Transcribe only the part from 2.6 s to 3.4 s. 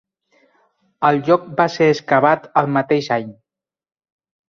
el mateix any.